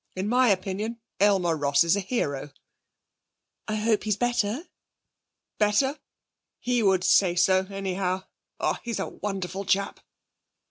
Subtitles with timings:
[0.15, 2.49] In my opinion Aylmer Ross is a hero.'
[3.67, 4.67] 'I hope he's better?'
[5.59, 5.99] 'Better!
[6.59, 8.23] He would say so, anyhow.
[8.59, 9.99] Ah, he's a wonderful chap!'